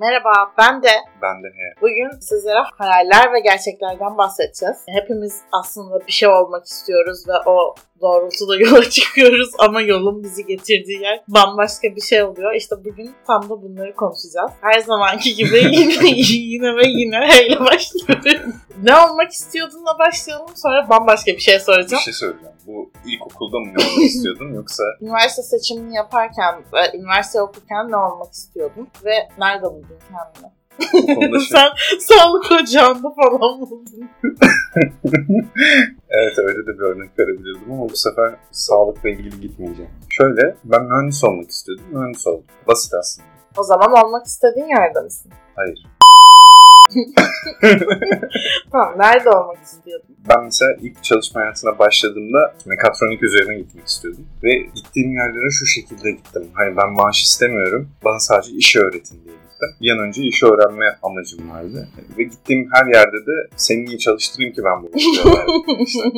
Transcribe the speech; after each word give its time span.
Merhaba, 0.00 0.32
ben 0.58 0.82
de. 0.82 0.88
Ben 1.22 1.42
de 1.42 1.46
he. 1.46 1.80
Bugün 1.82 2.20
sizlere 2.20 2.58
hayaller 2.78 3.32
ve 3.32 3.40
gerçeklerden 3.40 4.18
bahsedeceğiz. 4.18 4.76
Hepimiz 4.88 5.40
aslında 5.52 6.06
bir 6.06 6.12
şey 6.12 6.28
olmak 6.28 6.66
istiyoruz 6.66 7.28
ve 7.28 7.50
o 7.50 7.74
doğrultuda 8.00 8.56
yola 8.58 8.90
çıkıyoruz 8.90 9.50
ama 9.58 9.80
yolun 9.80 10.22
bizi 10.22 10.46
getirdiği 10.46 11.02
yer 11.02 11.20
bambaşka 11.28 11.96
bir 11.96 12.00
şey 12.00 12.22
oluyor. 12.22 12.54
İşte 12.54 12.76
bugün 12.84 13.14
tam 13.26 13.42
da 13.42 13.62
bunları 13.62 13.94
konuşacağız. 13.94 14.52
Her 14.60 14.80
zamanki 14.80 15.34
gibi 15.34 15.58
yine 15.72 16.10
yine 16.28 16.76
ve 16.76 16.86
yine 16.86 17.16
heyle 17.28 17.60
başlıyoruz. 17.60 18.33
Ne 18.84 18.96
olmak 18.96 19.30
istiyordunla 19.32 19.98
başlayalım 19.98 20.56
sonra 20.56 20.88
bambaşka 20.90 21.32
bir 21.32 21.38
şey 21.38 21.54
Bir 21.54 21.60
soracağım. 21.60 22.02
şey 22.02 22.12
söyleyeceğim. 22.14 22.54
Bu 22.66 22.90
ilkokulda 23.06 23.58
mı 23.60 23.66
ne 23.66 23.84
olmak 23.84 24.04
istiyordun 24.10 24.54
yoksa 24.54 24.84
Üniversite 25.00 25.42
seçimini 25.42 25.94
yaparken 25.94 26.54
ve 26.72 26.98
üniversite 26.98 27.42
okurken 27.42 27.90
ne 27.90 27.96
olmak 27.96 28.32
istiyordun 28.32 28.88
ve 29.04 29.14
nerede 29.38 29.62
buldun 29.66 29.98
kendini? 30.10 30.52
şey... 31.40 31.48
Sen 31.58 31.68
sağlık 32.00 32.44
ocağında 32.52 33.08
falan 33.16 33.60
buldun. 33.60 34.10
Evet 36.10 36.38
öyle 36.38 36.58
de 36.66 36.78
bir 36.78 36.82
örnek 36.82 37.18
verebilirdim 37.18 37.72
ama 37.72 37.88
bu 37.88 37.96
sefer 37.96 38.34
sağlıkla 38.50 39.08
ilgili 39.08 39.40
gitmeyeceğim. 39.40 39.90
Şöyle 40.10 40.56
ben 40.64 40.82
mühendis 40.84 41.24
olmak 41.24 41.50
istiyordum. 41.50 41.84
Mühendis 41.92 42.26
oldum. 42.26 42.44
Basit 42.68 42.94
aslında. 42.94 43.28
O 43.58 43.62
zaman 43.62 43.92
olmak 44.04 44.26
istediğin 44.26 44.66
yerde 44.68 45.00
misin? 45.00 45.32
Hayır. 45.56 45.86
Tamam, 48.72 48.94
nerede 48.98 49.30
olmak 49.30 49.62
istiyordun? 49.64 50.16
Ben 50.28 50.44
mesela 50.44 50.72
ilk 50.80 51.04
çalışma 51.04 51.40
hayatına 51.40 51.78
başladığımda 51.78 52.54
mekatronik 52.66 53.22
üzerine 53.22 53.58
gitmek 53.58 53.86
istiyordum. 53.86 54.26
Ve 54.42 54.58
gittiğim 54.74 55.14
yerlere 55.14 55.50
şu 55.50 55.66
şekilde 55.66 56.10
gittim. 56.10 56.46
Hani 56.54 56.76
ben 56.76 56.92
maaş 56.92 57.22
istemiyorum. 57.22 57.88
Bana 58.04 58.18
sadece 58.18 58.52
iş 58.52 58.76
öğretin 58.76 59.24
diye 59.24 59.34
gittim. 59.34 59.68
Bir 59.80 59.90
an 59.90 59.98
önce 59.98 60.22
iş 60.22 60.42
öğrenme 60.42 60.96
amacım 61.02 61.50
vardı. 61.50 61.88
Ve 62.18 62.22
gittiğim 62.22 62.68
her 62.72 62.86
yerde 62.86 63.26
de 63.26 63.48
seni 63.56 63.84
niye 63.84 63.98
çalıştırayım 63.98 64.54
ki 64.54 64.60
ben 64.64 64.82
bu 64.82 64.96
işi 64.96 65.10
işte. 65.10 65.28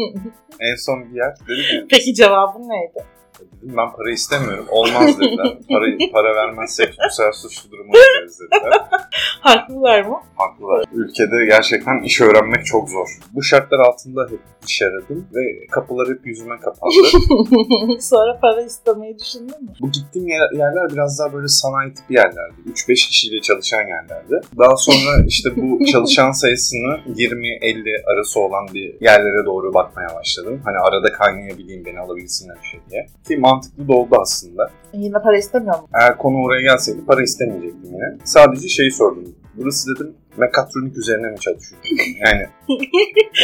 En 0.60 0.76
son 0.76 1.04
bir 1.10 1.16
yer 1.16 1.34
dedi 1.48 1.62
ki 1.62 1.86
Peki 1.90 2.14
cevabın 2.14 2.68
neydi? 2.68 3.04
Dedim 3.40 3.76
ben 3.76 3.92
para 3.92 4.10
istemiyorum. 4.10 4.66
Olmaz 4.70 5.20
dediler. 5.20 5.58
Para, 5.70 5.86
para 6.12 6.34
vermezsek 6.36 6.88
bu 6.88 7.14
sefer 7.14 7.32
suçlu 7.32 7.70
duruma 7.70 7.92
düşeriz 7.94 8.40
dediler. 8.40 8.80
Haklılar 9.40 10.02
mı? 10.02 10.16
Haklılar. 10.36 10.84
Ülkede 10.92 11.46
gerçekten 11.46 12.02
iş 12.02 12.20
öğrenmek 12.20 12.66
çok 12.66 12.88
zor. 12.90 13.08
Bu 13.34 13.42
şartlar 13.42 13.78
altında 13.78 14.26
hep 14.30 14.40
iş 14.66 14.82
aradım 14.82 15.26
ve 15.34 15.66
kapılar 15.70 16.08
hep 16.08 16.26
yüzüme 16.26 16.56
kapandı. 16.60 16.94
Sonra 18.00 18.38
para 18.40 18.62
istemeyi 18.62 19.18
düşündün 19.18 19.62
mü? 19.64 19.70
Bu 19.80 19.90
gittiğim 19.90 20.28
yer- 20.28 20.52
yerler 20.58 20.90
biraz 20.92 21.18
daha 21.18 21.32
böyle 21.32 21.48
sanayi 21.48 21.94
tipi 21.94 22.14
yerlerdi. 22.14 22.54
3-5 22.72 22.94
kişiyle 22.94 23.40
çalışan 23.40 23.82
yerlerdi. 23.88 24.40
Daha 24.58 24.76
sonra 24.76 25.24
işte 25.26 25.50
bu 25.56 25.84
çalışan 25.84 26.30
sayısını 26.30 27.00
20-50 27.16 28.12
arası 28.14 28.40
olan 28.40 28.66
bir 28.74 28.94
yerlere 29.00 29.46
doğru 29.46 29.74
bakmaya 29.74 30.08
başladım. 30.14 30.62
Hani 30.64 30.78
arada 30.78 31.12
kaynayabileyim 31.12 31.84
beni 31.84 31.98
alabilsinler 32.00 32.56
bir 32.62 32.68
şey 32.68 32.80
diye. 32.90 33.06
Ki 33.28 33.36
mantıklı 33.36 33.88
da 33.88 33.92
oldu 33.92 34.16
aslında. 34.20 34.70
Yine 34.92 35.22
para 35.22 35.38
istemiyor 35.38 35.78
mu? 35.78 35.88
Eğer 35.94 36.18
konu 36.18 36.36
oraya 36.44 36.62
gelseydi 36.62 37.04
para 37.06 37.22
istemeyecektim 37.22 37.84
yine. 37.84 38.18
Sadece 38.24 38.68
şeyi 38.68 38.90
sordum. 38.90 39.24
Burası 39.54 39.94
dedim 39.94 40.14
mekatronik 40.36 40.96
üzerine 40.98 41.30
mi 41.30 41.38
çalışıyorsun? 41.40 41.96
Yani 42.26 42.46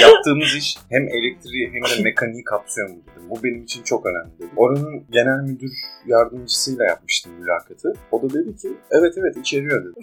yaptığımız 0.02 0.56
iş 0.58 0.76
hem 0.90 1.02
elektriği 1.08 1.70
hem 1.72 1.82
de 1.98 2.02
mekaniği 2.02 2.44
kapsıyor 2.44 2.88
mu 2.88 2.96
dedim. 2.96 3.30
Bu 3.30 3.44
benim 3.44 3.62
için 3.62 3.82
çok 3.82 4.06
önemli 4.06 4.30
dedim. 4.38 4.50
Oranın 4.56 5.04
genel 5.10 5.42
müdür 5.48 5.72
yardımcısıyla 6.06 6.84
yapmıştım 6.84 7.32
mülakatı. 7.40 7.92
O 8.12 8.22
da 8.22 8.34
dedi 8.34 8.56
ki 8.56 8.68
evet 8.90 9.14
evet 9.16 9.36
içeriyor 9.36 9.84
dedi. 9.84 9.94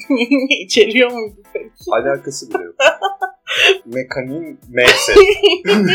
İçeriyor 0.64 1.12
muydu 1.12 1.36
peki? 1.54 1.70
Alakası 1.92 2.50
bile 2.50 2.64
yok. 2.64 2.76
Mekaniğin 3.86 4.60
M'si. 4.70 5.14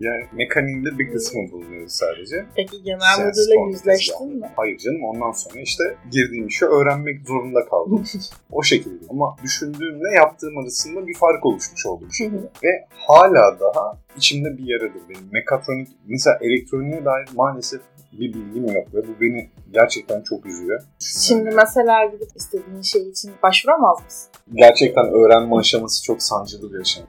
yani 0.00 0.24
mekaniğin 0.32 0.84
de 0.84 0.98
bir 0.98 1.12
kısmı 1.12 1.52
bulunuyor 1.52 1.88
sadece. 1.88 2.46
Peki 2.56 2.82
genel 2.82 3.16
Ses 3.16 3.26
müdürle 3.26 3.60
yüzleştin 3.70 4.36
mi? 4.36 4.50
Hayır 4.56 4.78
canım 4.78 5.04
ondan 5.04 5.32
sonra 5.32 5.60
işte 5.60 5.84
girdiğim 6.10 6.46
işi 6.46 6.66
öğrenmek 6.66 7.26
zorunda 7.26 7.64
kaldım. 7.64 8.04
o 8.52 8.62
şekilde. 8.62 9.04
Ama 9.10 9.36
düşündüğümle 9.42 10.14
yaptığım 10.16 10.58
arasında 10.58 11.06
bir 11.06 11.14
fark 11.14 11.46
oluşmuş 11.46 11.86
oldu 11.86 12.04
bu 12.08 12.12
şekilde. 12.12 12.50
Ve 12.64 12.86
hala 12.94 13.60
daha 13.60 13.98
içimde 14.16 14.58
bir 14.58 14.64
yaradır 14.66 15.02
benim. 15.08 15.28
Mekatronik, 15.32 15.88
mesela 16.06 16.38
elektroniğe 16.40 17.04
dair 17.04 17.28
maalesef 17.34 17.80
bir 18.12 18.34
bilgim 18.34 18.66
yok 18.66 18.94
ve 18.94 19.02
bu 19.02 19.20
beni 19.20 19.50
gerçekten 19.72 20.22
çok 20.22 20.46
üzüyor. 20.46 20.82
Şimdi 20.98 21.50
mesela 21.54 22.04
gidip 22.04 22.28
istediğin 22.36 22.82
şey 22.82 23.08
için 23.08 23.30
başvuramaz 23.42 24.04
mısın? 24.04 24.30
Gerçekten 24.54 25.04
öğrenme 25.04 25.56
aşaması 25.56 26.04
çok 26.04 26.22
sancılı 26.22 26.72
bir 26.72 26.80
aşama. 26.80 27.06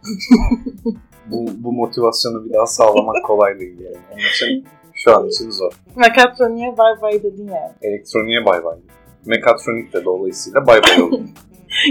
bu, 1.25 1.45
bu 1.57 1.72
motivasyonu 1.72 2.45
bir 2.45 2.53
daha 2.53 2.66
sağlamak 2.66 3.25
kolay 3.25 3.59
değil 3.59 3.79
yani. 3.79 3.97
Onun 4.12 4.19
için 4.19 4.67
şu 4.94 5.17
an 5.17 5.28
için 5.28 5.50
zor. 5.50 5.72
Mekatroniğe 5.95 6.78
bay 6.78 7.01
bay 7.01 7.23
dedin 7.23 7.47
yani. 7.47 7.72
Elektroniğe 7.81 8.45
bay 8.45 8.63
bay. 8.63 8.78
Mekatronik 9.25 9.94
de 9.94 10.06
dolayısıyla 10.06 10.68
bay 10.68 10.81
bay 10.83 11.01
oldu. 11.01 11.22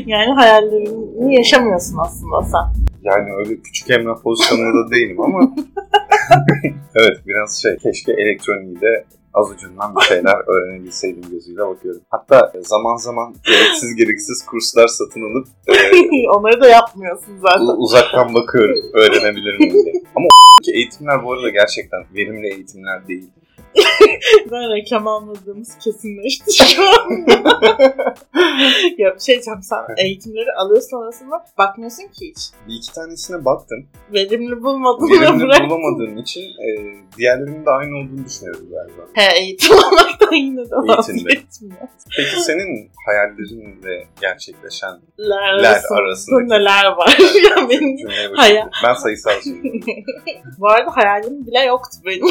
Yani 0.07 0.33
hayallerini 0.33 1.35
yaşamıyorsun 1.35 1.99
aslında 1.99 2.43
sen. 2.43 2.85
Yani 3.03 3.33
öyle 3.37 3.57
küçük 3.57 3.91
emlak 3.91 4.23
pozisyonunda 4.23 4.87
da 4.87 4.91
değilim 4.91 5.21
ama 5.21 5.55
evet 6.95 7.17
biraz 7.27 7.63
şey 7.63 7.77
keşke 7.77 8.13
elektroniği 8.13 8.81
de 8.81 9.05
az 9.35 9.51
ucundan 9.51 9.97
bir 9.97 10.01
şeyler 10.01 10.37
öğrenebilseydim 10.47 11.31
gözüyle 11.31 11.67
bakıyorum. 11.67 12.01
Hatta 12.11 12.53
zaman 12.61 12.97
zaman 12.97 13.35
gereksiz 13.47 13.95
gereksiz 13.95 14.47
kurslar 14.47 14.87
satın 14.87 15.21
alıp 15.21 15.49
e, 15.67 15.73
Onları 16.37 16.61
da 16.61 16.69
yapmıyorsun 16.69 17.39
zaten. 17.43 17.77
uzaktan 17.79 18.35
bakıyorum 18.35 18.77
öğrenebilir 18.95 19.59
miyim 19.59 19.73
diye. 19.85 20.03
Ama 20.17 20.27
o 20.27 20.71
eğitimler 20.75 21.25
bu 21.25 21.33
arada 21.33 21.49
gerçekten 21.49 22.01
verimli 22.15 22.47
eğitimler 22.55 23.09
değil. 23.09 23.31
Ben 24.53 24.73
reklam 24.77 25.07
almadığımız 25.07 25.79
kesinleşti 25.79 26.53
şu 26.75 26.83
anda. 26.83 27.33
ya 28.99 29.15
bir 29.15 29.21
şey 29.21 29.35
diyeceğim 29.35 29.63
sen 29.63 29.79
eğitimleri 30.05 30.53
alıyorsun 30.53 31.03
arasında 31.03 31.45
bakmıyorsun 31.59 32.03
ki 32.03 32.29
hiç. 32.31 32.39
Bir 32.69 32.75
iki 32.75 32.93
tanesine 32.93 33.45
baktım. 33.45 33.87
Verimli 34.13 34.63
bulmadın 34.63 35.11
Verimli 35.11 35.45
ve 35.45 35.49
bırak. 35.49 35.71
bulamadığım 35.71 36.19
için 36.19 36.41
e, 36.41 36.69
diğerlerinin 37.19 37.67
de 37.67 37.71
aynı 37.71 37.97
olduğunu 37.97 38.25
düşünüyorum 38.27 38.67
galiba. 38.71 39.03
He 39.15 39.39
eğitim 39.41 39.77
almaktan 39.77 40.33
yine 40.37 40.61
de 40.65 40.75
vazgeçmiyor. 40.75 41.89
Peki 42.17 42.43
senin 42.43 42.91
hayallerinle 43.07 44.07
gerçekleşen 44.21 45.01
Ler 45.19 45.63
ler 45.63 45.81
arasında 45.91 46.41
neler 46.59 46.85
var 46.87 47.17
ya 47.51 47.69
benim. 47.69 48.09
Hayal. 48.37 48.69
Ben 48.85 48.95
sayısal 48.95 49.31
söylüyorum. 49.41 49.81
Bu 50.59 50.69
arada 50.69 50.97
hayalim 50.97 51.47
bile 51.47 51.61
yoktu 51.61 51.97
benim. 52.07 52.27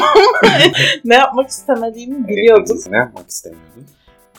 ne 1.04 1.18
yapmak 1.30 1.50
istemediğimi 1.50 2.28
biliyordum. 2.28 2.78
Ne 2.90 2.96
yapmak 2.96 3.28
istemiyordun? 3.28 3.86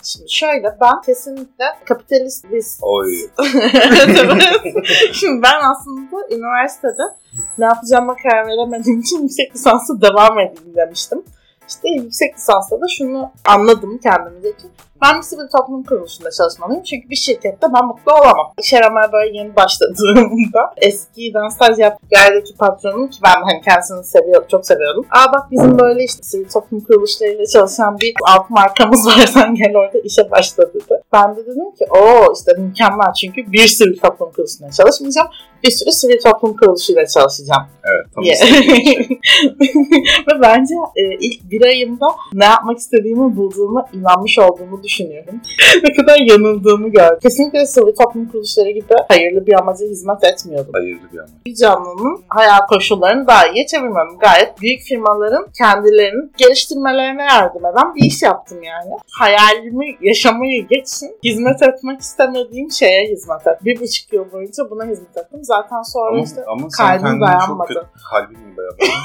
Şimdi 0.03 0.31
şöyle 0.31 0.77
ben 0.81 1.01
kesinlikle 1.05 1.65
kapitalist 1.85 2.51
bir 2.51 2.65
Oy. 2.81 3.13
Şimdi 5.13 5.43
ben 5.43 5.59
aslında 5.71 6.35
üniversitede 6.35 7.01
ne 7.57 7.65
yapacağıma 7.65 8.15
karar 8.15 8.47
veremediğim 8.47 8.99
için 8.99 9.21
yüksek 9.21 9.55
lisansa 9.55 10.01
devam 10.01 10.39
edeyim 10.39 10.75
demiştim. 10.75 11.23
İşte 11.67 11.89
yüksek 11.89 12.35
lisansta 12.35 12.81
da 12.81 12.85
şunu 12.97 13.31
anladım 13.45 13.97
kendimce 13.97 14.51
ki 14.51 14.67
ben 15.01 15.17
bir 15.17 15.21
sivil 15.21 15.47
toplum 15.57 15.83
kuruluşunda 15.83 16.31
çalışmalıyım. 16.31 16.83
Çünkü 16.83 17.09
bir 17.09 17.15
şirkette 17.15 17.67
ben 17.73 17.85
mutlu 17.85 18.11
olamam. 18.13 18.53
İş 18.59 18.73
aramaya 18.73 19.11
böyle 19.11 19.37
yeni 19.37 19.55
başladığımda 19.55 20.73
eskiden 20.77 21.47
staj 21.47 21.79
yaptığım 21.79 22.09
yerdeki 22.11 22.57
patronum 22.57 23.09
ki 23.09 23.19
ben 23.23 23.41
hani 23.41 23.61
kendisini 23.61 24.03
seviyorum, 24.03 24.45
çok 24.51 24.65
seviyordum. 24.65 25.05
Aa 25.11 25.33
bak 25.33 25.51
bizim 25.51 25.79
böyle 25.79 26.03
işte 26.03 26.23
sivil 26.23 26.49
toplum 26.49 26.79
kuruluşlarıyla 26.79 27.45
çalışan 27.45 27.99
bir 27.99 28.13
alt 28.27 28.49
markamız 28.49 29.07
var 29.07 29.25
sen 29.27 29.55
gel 29.55 29.75
orada 29.75 29.97
işe 30.03 30.31
başla 30.31 30.73
dedi. 30.73 31.01
Ben 31.13 31.35
de 31.35 31.45
dedim 31.45 31.71
ki 31.71 31.85
o 31.89 32.33
işte 32.33 32.51
mükemmel 32.57 33.13
çünkü 33.21 33.51
bir 33.51 33.67
sivil 33.67 33.97
toplum 33.99 34.31
kuruluşunda 34.31 34.71
çalışmayacağım. 34.71 35.27
Bir 35.63 35.71
sürü 35.71 35.91
sivil 35.91 36.21
toplum 36.21 36.57
kuruluşuyla 36.57 37.05
çalışacağım. 37.07 37.67
Evet 37.83 38.05
tam 38.15 38.23
Yeah. 38.23 38.37
şey. 38.37 39.09
Ve 40.27 40.41
bence 40.41 40.73
e, 40.95 41.01
ilk 41.19 41.51
bir 41.51 41.61
ayımda 41.61 42.07
ne 42.33 42.45
yapmak 42.45 42.77
istediğimi 42.77 43.35
bulduğuma 43.35 43.85
inanmış 43.93 44.39
olduğumu 44.39 44.83
düşünüyorum. 44.83 44.90
ne 45.83 45.93
kadar 45.93 46.17
yanıldığımı 46.19 46.89
gördüm. 46.89 47.19
Kesinlikle 47.21 47.65
sivil 47.65 47.95
toplum 47.95 48.29
kuruluşları 48.29 48.69
gibi 48.69 48.93
hayırlı 49.07 49.47
bir 49.47 49.53
amaca 49.59 49.85
hizmet 49.85 50.23
etmiyordum. 50.23 50.71
Hayırlı 50.73 51.11
bir 51.13 51.17
ama. 51.17 51.27
Bir 51.45 51.55
canlının 51.55 52.23
hayat 52.29 52.67
koşullarını 52.69 53.27
daha 53.27 53.47
iyi 53.47 53.67
çevirmem. 53.67 54.07
Gayet 54.19 54.61
büyük 54.61 54.81
firmaların 54.81 55.47
kendilerini 55.57 56.29
geliştirmelerine 56.37 57.23
yardım 57.23 57.65
eden 57.65 57.95
bir 57.95 58.05
iş 58.05 58.21
yaptım 58.21 58.63
yani. 58.63 58.91
Hayalimi 59.19 59.97
yaşamayı 60.01 60.67
geçsin. 60.67 61.17
Hizmet 61.23 61.61
etmek 61.63 62.01
istemediğim 62.01 62.71
şeye 62.71 63.07
hizmet 63.07 63.47
et. 63.47 63.65
Bir 63.65 63.79
buçuk 63.79 64.13
yıl 64.13 64.31
boyunca 64.31 64.69
buna 64.69 64.83
hizmet 64.85 65.17
ettim. 65.17 65.39
Zaten 65.43 65.81
sonra 65.81 66.09
Ama, 66.09 66.23
işte 66.23 66.43
ama 66.47 66.67
kalbim 66.77 67.01
kendini 67.01 67.19
çok 67.19 67.27
dayanmadı. 67.27 67.67
kötü, 67.67 67.81
kalbin 68.11 68.39
mi 68.39 68.57
dayanmadı? 68.57 69.01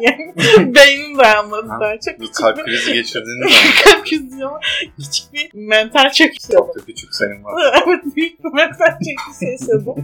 yani 0.00 0.74
beynim 0.74 1.18
dayanmadı 1.18 1.68
Ha, 1.68 1.80
daha 1.80 1.92
çok 2.00 2.20
Bir 2.20 2.26
küçük 2.26 2.36
kalp 2.36 2.64
krizi 2.64 2.92
geçirdiğini 2.92 3.44
kalp 3.84 4.04
krizi 4.04 4.44
ama 4.44 4.60
küçük 5.14 5.32
bir 5.32 5.50
mental 5.54 6.10
çöküş. 6.12 6.38
Çok 6.52 6.76
da 6.76 6.80
küçük 6.86 7.14
senin 7.14 7.44
var. 7.44 7.54
evet 7.86 8.00
büyük 8.16 8.44
bir 8.44 8.52
mental 8.52 8.86
çöküş 8.98 9.42
yaşadım. 9.42 9.94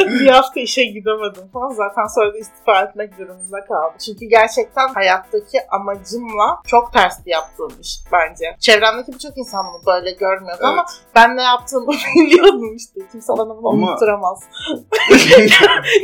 bir 0.20 0.26
hafta 0.26 0.60
işe 0.60 0.84
gidemedim 0.84 1.48
falan. 1.52 1.70
Zaten 1.70 2.06
sonra 2.14 2.34
da 2.34 2.38
istifa 2.38 2.80
etmek 2.82 3.18
durumunda 3.18 3.64
kaldım. 3.64 3.96
Çünkü 4.06 4.26
gerçekten 4.26 4.88
hayattaki 4.88 5.58
amacımla 5.70 6.58
çok 6.66 6.92
tersti 6.92 7.30
yaptığım 7.30 7.72
iş 7.82 7.98
bence. 8.12 8.56
Çevremdeki 8.60 9.12
birçok 9.12 9.38
insan 9.38 9.66
bunu 9.66 9.94
böyle 9.94 10.12
görmüyordu 10.12 10.60
ama 10.64 10.86
ben 11.14 11.36
ne 11.36 11.42
yaptığımı 11.42 11.92
biliyordum 12.16 12.76
işte. 12.76 13.00
Kimse 13.12 13.32
bana 13.32 13.56
bunu 13.56 13.68
Ama- 13.68 13.90
unutturamaz. 13.90 14.38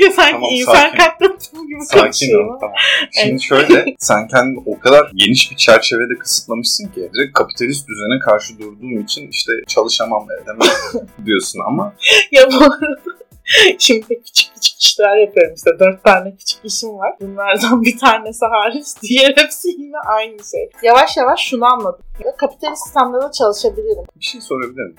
ya 0.00 0.11
sanki 0.12 0.32
Tamam, 0.32 0.50
insan 0.53 0.73
sakin. 0.73 0.99
katlettiğim 0.99 1.67
gibi 1.69 1.81
Sakin 1.85 2.03
konuşuyorum. 2.03 2.59
tamam. 2.61 2.76
Şimdi 3.23 3.43
şöyle 3.43 3.85
sen 3.99 4.29
kendini 4.29 4.62
o 4.67 4.79
kadar 4.81 5.11
geniş 5.15 5.50
bir 5.50 5.56
çerçevede 5.56 6.19
kısıtlamışsın 6.19 6.88
ki 6.88 7.11
direkt 7.15 7.32
kapitalist 7.38 7.88
düzene 8.04 8.18
karşı 8.18 8.58
durduğum 8.58 9.00
için 9.00 9.28
işte 9.30 9.52
çalışamam 9.68 10.26
edemem 10.42 11.06
diyorsun 11.26 11.60
ama 11.66 11.94
Ya 12.32 12.42
bu 12.52 12.64
arada 12.64 13.00
şimdi 13.78 14.22
küçük 14.22 14.54
küçük 14.54 14.80
işler 14.80 15.16
yapıyorum 15.16 15.54
işte. 15.54 15.70
Dört 15.80 16.04
tane 16.04 16.36
küçük 16.36 16.64
işim 16.64 16.98
var. 16.98 17.12
Bunlardan 17.20 17.82
bir 17.82 17.98
tanesi 17.98 18.44
hariç 18.44 18.86
diğer 19.02 19.36
hepsi 19.36 19.68
yine 19.68 19.96
aynı 20.06 20.44
şey. 20.44 20.70
Yavaş 20.82 21.16
yavaş 21.16 21.40
şunu 21.40 21.64
anladım. 21.66 22.00
Kapitalist 22.38 22.82
sistemde 22.84 23.16
de 23.16 23.32
çalışabilirim. 23.38 24.04
bir 24.16 24.24
şey 24.24 24.40
sorabilir 24.40 24.82
miyim? 24.82 24.96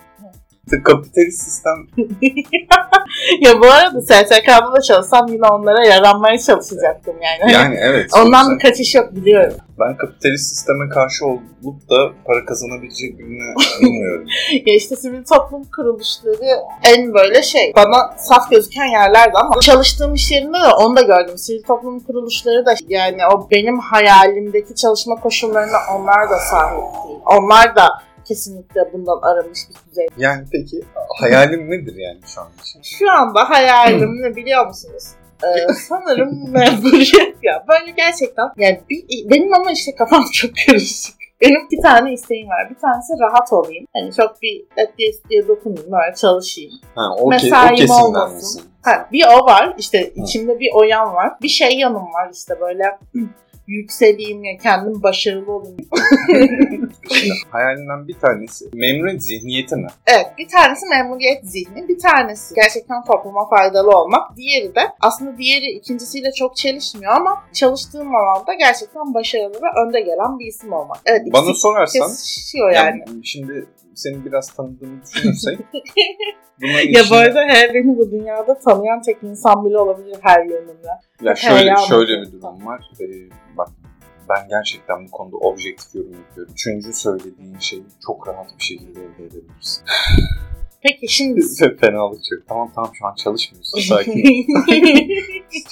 Kapitalist 0.84 1.44
sistem 1.44 1.88
ya 3.42 3.62
bu 3.62 3.66
arada 3.66 4.02
STK'da 4.02 4.76
da 4.78 4.82
çalışsam 4.82 5.28
yine 5.28 5.48
onlara 5.48 5.86
yaranmaya 5.88 6.38
çalışacaktım 6.38 7.16
yani. 7.22 7.54
Yani 7.54 7.76
evet. 7.82 8.12
Ondan 8.18 8.44
sonuçta 8.44 8.68
bir 8.68 8.72
kaçış 8.72 8.96
yok 8.96 9.16
biliyorum. 9.16 9.54
ben 9.80 9.98
kapitalist 9.98 10.50
sisteme 10.50 10.90
karşı 10.90 11.26
olup 11.26 11.90
da 11.90 12.12
para 12.26 12.46
kazanabilecek 12.46 13.20
birini 13.20 13.56
bilmiyorum. 13.82 14.28
Ya 14.66 14.76
işte 14.76 14.96
sivil 14.96 15.24
toplum 15.24 15.64
kuruluşları 15.76 16.60
en 16.84 17.14
böyle 17.14 17.44
şey 17.44 17.74
bana 17.76 18.18
saf 18.18 18.50
gözüken 18.52 18.86
yerlerdi 18.86 19.38
ama 19.38 19.60
çalıştığım 19.62 20.14
iş 20.14 20.32
yerinde 20.32 20.58
de 20.58 20.74
onu 20.80 20.96
da 20.96 21.02
gördüm. 21.02 21.38
Sivil 21.38 21.64
toplum 21.64 22.00
kuruluşları 22.00 22.66
da 22.66 22.76
yani 22.88 23.18
o 23.34 23.48
benim 23.52 23.80
hayalimdeki 23.80 24.76
çalışma 24.76 25.16
koşullarına 25.16 25.78
onlar 25.96 26.30
da 26.30 26.38
sahip 26.40 26.78
değil. 26.78 27.20
Onlar 27.26 27.76
da 27.76 27.90
kesinlikle 28.28 28.94
bundan 28.94 29.20
aramış 29.22 29.60
bir 29.70 29.92
düzey. 29.92 30.08
Yani 30.18 30.46
peki 30.52 30.82
hayalin 31.20 31.72
nedir 31.72 31.96
yani 31.96 32.20
şu 32.26 32.42
an 32.42 32.48
için? 32.62 32.82
Şu 32.82 33.12
anda 33.12 33.50
hayalim 33.50 34.22
ne 34.22 34.36
biliyor 34.36 34.68
musunuz? 34.68 35.04
Ee, 35.44 35.74
sanırım 35.74 36.52
memuriyet 36.52 37.36
ya. 37.44 37.66
Böyle 37.70 37.92
gerçekten 37.92 38.46
yani 38.58 38.82
bir, 38.90 39.30
benim 39.30 39.54
ama 39.54 39.72
işte 39.72 39.96
kafam 39.96 40.26
çok 40.34 40.52
karışık. 40.68 41.16
Benim 41.42 41.66
iki 41.66 41.82
tane 41.82 42.14
isteğim 42.14 42.48
var. 42.50 42.70
Bir 42.70 42.76
tanesi 42.76 43.14
rahat 43.20 43.54
olayım. 43.54 43.86
Hani 43.96 44.14
çok 44.14 44.42
bir 44.42 44.66
et 44.78 44.90
diye, 45.30 45.48
dokunmayayım. 45.48 45.92
Böyle 45.92 46.16
çalışayım. 46.16 46.72
Ha, 46.96 47.02
o, 47.18 47.24
o 47.24 47.30
Mesaim 47.30 47.76
kesimden 47.76 48.04
olmasın. 48.04 48.36
misin? 48.36 48.62
Ha, 48.84 49.10
bir 49.12 49.26
o 49.26 49.46
var. 49.46 49.76
işte 49.78 50.12
içimde 50.16 50.60
bir 50.60 50.70
o 50.74 50.84
yan 50.84 51.14
var. 51.14 51.34
Bir 51.42 51.48
şey 51.48 51.78
yanım 51.78 52.14
var 52.14 52.30
işte 52.34 52.60
böyle 52.60 52.84
yükseleyim 53.68 54.44
ya 54.44 54.58
kendim 54.58 55.04
başarılı 55.04 55.52
olayım. 55.52 55.78
Hayalinden 57.50 58.08
bir 58.08 58.20
tanesi 58.20 58.66
memuriyet 58.74 59.24
zihniyeti 59.24 59.76
mi? 59.76 59.88
Evet 60.08 60.26
bir 60.38 60.48
tanesi 60.48 60.86
memuriyet 60.90 61.46
zihni 61.46 61.88
bir 61.88 62.00
tanesi 62.00 62.56
gerçekten 62.56 63.04
topluma 63.04 63.50
faydalı 63.50 63.92
olmak. 63.92 64.38
Diğeri 64.38 64.76
de 64.76 64.82
aslında 65.02 65.38
diğeri 65.38 65.66
ikincisiyle 65.66 66.32
çok 66.32 66.56
çelişmiyor 66.56 67.14
ama 67.14 67.44
çalıştığım 67.54 68.16
alanda 68.16 68.54
gerçekten 68.54 69.14
başarılı 69.14 69.56
ve 69.56 69.88
önde 69.88 70.02
gelen 70.02 70.40
bir 70.40 70.46
isim 70.46 70.74
olmak. 70.74 70.98
Evet 71.06 71.22
Bana 71.34 71.54
sorarsan 71.54 72.10
yani. 72.64 72.76
yani 72.76 73.04
şimdi 73.24 73.66
seni 73.96 74.26
biraz 74.26 74.54
tanıdığımı 74.54 75.02
düşünürsek 75.04 75.60
Ya 76.90 77.02
bu 77.10 77.16
arada 77.16 77.40
her 77.40 77.74
beni 77.74 77.98
bu 77.98 78.12
dünyada 78.12 78.60
tanıyan 78.60 79.02
tek 79.02 79.24
insan 79.24 79.66
bile 79.66 79.78
olabilir 79.78 80.18
her 80.22 80.46
yönümle. 80.46 80.90
Ya 81.22 81.36
şöyle, 81.36 81.74
şöyle 81.90 82.22
bir 82.22 82.32
durum 82.32 82.66
var. 82.66 82.92
Ee, 83.02 83.06
bak 83.58 83.68
ben 84.30 84.48
gerçekten 84.50 85.06
bu 85.08 85.12
konuda 85.12 85.38
objektif 85.38 85.96
yorum 85.96 86.14
yapıyorum. 86.14 86.54
Üçüncü 86.54 86.94
söylediğin 86.94 87.60
şeyi 87.60 87.84
çok 88.08 88.28
rahat 88.28 88.48
bir 88.58 88.64
şekilde 88.64 89.00
elde 89.00 89.26
edebilirsin. 89.26 89.84
Peki 90.88 91.08
şimdi 91.08 91.42
Fenalık 91.82 92.20
çok. 92.30 92.48
Tamam 92.48 92.72
tamam 92.76 92.92
şu 93.00 93.08
an 93.08 93.16
çalışmıyorsun. 93.16 93.80
Sakin. 93.82 94.14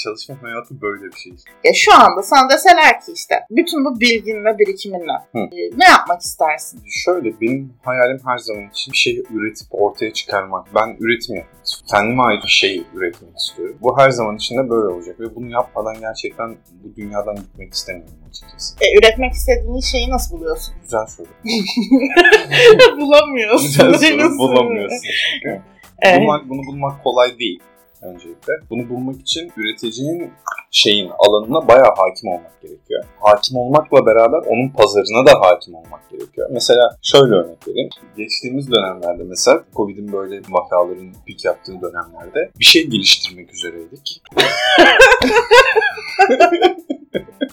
Çalışma 0.04 0.36
hayatı 0.42 0.82
böyle 0.82 1.04
bir 1.06 1.18
şey. 1.18 1.34
ya 1.64 1.72
şu 1.76 1.94
anda 1.96 2.22
sana 2.24 2.50
deseler 2.50 3.02
ki 3.02 3.12
işte 3.16 3.36
bütün 3.52 3.86
bu 3.86 4.00
bilgin 4.00 4.46
ve 4.46 4.58
birikiminle 4.60 5.14
Hı. 5.32 5.40
e, 5.40 5.62
ne 5.78 5.86
yapmak 5.86 6.22
istersin? 6.22 6.82
Şöyle 7.06 7.42
benim 7.42 7.74
hayalim 7.84 8.20
her 8.26 8.38
zaman 8.38 8.70
için 8.70 8.92
bir 8.92 8.98
şeyi 8.98 9.24
üretip 9.34 9.68
ortaya 9.72 10.14
çıkarmak. 10.14 10.68
Ben 10.76 10.98
üretim 11.00 11.36
yapmak 11.36 11.63
istiyorum. 11.63 11.63
Kendime 11.92 12.24
ait 12.24 12.44
bir 12.44 12.50
şey 12.50 12.84
üretmek 12.94 13.38
istiyorum. 13.38 13.78
Bu 13.82 13.98
her 14.00 14.10
zaman 14.10 14.36
içinde 14.36 14.70
böyle 14.70 14.94
olacak 14.94 15.20
ve 15.20 15.36
bunu 15.36 15.50
yapmadan 15.50 16.00
gerçekten 16.00 16.56
bu 16.84 16.96
dünyadan 16.96 17.36
gitmek 17.36 17.74
istemiyorum 17.74 18.18
açıkçası. 18.30 18.76
E, 18.82 18.98
üretmek 19.00 19.34
istediğin 19.34 19.80
şeyi 19.80 20.10
nasıl 20.10 20.38
buluyorsun? 20.38 20.76
Güzel 20.84 21.06
soru. 21.06 21.28
Bulamıyorsun. 23.02 23.68
Güzel 23.68 23.94
soru. 23.94 24.38
Bulamıyorsun 24.38 24.98
çünkü. 25.02 25.62
Evet. 26.02 26.20
Bulmak, 26.20 26.50
bunu 26.50 26.62
bulmak 26.68 27.04
kolay 27.04 27.40
değil 27.40 27.60
öncelikle. 28.04 28.54
Bunu 28.70 28.90
bulmak 28.90 29.22
için 29.22 29.52
üreticinin 29.58 30.32
şeyin 30.72 31.12
alanına 31.20 31.68
bayağı 31.68 31.94
hakim 31.96 32.30
olmak 32.30 32.62
gerekiyor. 32.62 33.04
Hakim 33.20 33.58
olmakla 33.58 34.06
beraber 34.06 34.38
onun 34.38 34.70
pazarına 34.70 35.26
da 35.28 35.42
hakim 35.42 35.76
olmak 35.76 36.10
gerekiyor. 36.10 36.50
Mesela 36.52 36.98
şöyle 37.02 37.34
örnek 37.36 37.68
vereyim. 37.68 37.90
Geçtiğimiz 38.18 38.72
dönemlerde 38.72 39.24
mesela 39.24 39.64
Covid'in 39.76 40.14
böyle 40.14 40.42
vakaların 40.50 41.14
pik 41.26 41.46
yaptığı 41.46 41.82
dönemlerde 41.82 42.52
bir 42.60 42.66
şey 42.66 42.88
geliştirmek 42.88 43.54
üzereydik. 43.54 44.22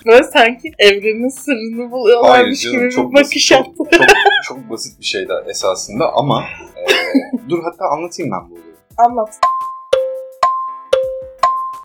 Böyle 0.06 0.25
sanki 0.25 0.73
evrenin 0.79 1.29
sırrını 1.29 1.91
buluyorlarmış 1.91 2.62
gibi 2.62 2.82
bir 2.82 2.91
çok 2.91 3.14
bakış 3.14 3.25
basit, 3.25 3.49
çok, 3.49 3.67
yaptı. 3.67 3.99
çok, 3.99 4.06
çok 4.49 4.70
basit 4.70 5.00
bir 5.00 5.05
şeydi 5.05 5.32
esasında 5.47 6.12
ama 6.12 6.44
e, 6.76 6.82
dur 7.49 7.62
hatta 7.62 7.85
anlatayım 7.85 8.32
ben 8.32 8.50
bu 8.50 8.55
olayı. 8.55 8.75
Anlat. 8.97 9.41